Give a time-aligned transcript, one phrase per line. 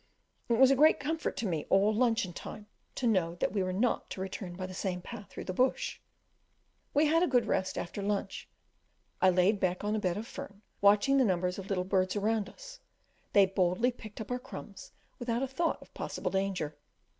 [0.49, 2.65] It was a great comfort to me all luncheon time
[2.95, 5.99] to know that we were not to return by the same path through the Bush.
[6.91, 8.49] We had a good rest after lunch:
[9.21, 12.49] I lay back on a bed of fern, watching the numbers of little birds around
[12.49, 12.79] us;
[13.33, 16.75] they boldly picked up our crumbs, without a thought of possible danger.